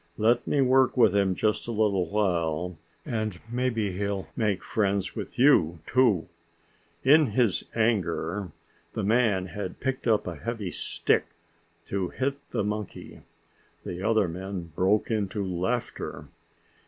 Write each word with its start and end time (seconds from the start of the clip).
"Let 0.17 0.47
me 0.47 0.61
work 0.61 0.97
with 0.97 1.15
him 1.15 1.35
just 1.35 1.67
a 1.67 1.71
little 1.71 2.09
while, 2.09 2.75
and 3.05 3.39
maybe 3.51 3.91
he'll 3.91 4.27
make 4.35 4.63
friends 4.63 5.15
with 5.15 5.37
you, 5.37 5.77
too." 5.85 6.27
In 7.03 7.27
his 7.27 7.63
anger 7.75 8.49
the 8.93 9.03
man 9.03 9.45
had 9.45 9.79
picked 9.79 10.07
up 10.07 10.25
a 10.25 10.37
heavy 10.37 10.71
stick 10.71 11.25
to 11.85 12.07
hit 12.09 12.33
the 12.49 12.63
monkey. 12.63 13.21
The 13.85 14.01
other 14.01 14.27
men 14.27 14.71
broke 14.75 15.11
into 15.11 15.45
laughter. 15.45 16.25